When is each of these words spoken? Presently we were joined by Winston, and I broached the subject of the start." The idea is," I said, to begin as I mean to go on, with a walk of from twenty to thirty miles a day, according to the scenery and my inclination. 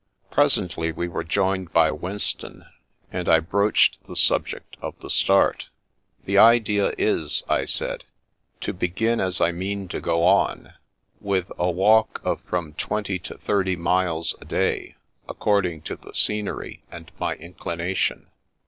Presently 0.31 0.91
we 0.91 1.07
were 1.07 1.23
joined 1.23 1.71
by 1.73 1.91
Winston, 1.91 2.65
and 3.11 3.29
I 3.29 3.39
broached 3.39 4.03
the 4.07 4.15
subject 4.15 4.75
of 4.81 4.99
the 4.99 5.11
start." 5.11 5.69
The 6.25 6.39
idea 6.39 6.95
is," 6.97 7.43
I 7.47 7.65
said, 7.65 8.05
to 8.61 8.73
begin 8.73 9.19
as 9.21 9.39
I 9.39 9.51
mean 9.51 9.87
to 9.89 10.01
go 10.01 10.23
on, 10.23 10.73
with 11.19 11.51
a 11.55 11.69
walk 11.69 12.19
of 12.23 12.41
from 12.41 12.73
twenty 12.73 13.19
to 13.19 13.37
thirty 13.37 13.75
miles 13.75 14.33
a 14.41 14.45
day, 14.45 14.95
according 15.29 15.83
to 15.83 15.95
the 15.95 16.15
scenery 16.15 16.81
and 16.91 17.11
my 17.19 17.35
inclination. 17.35 18.25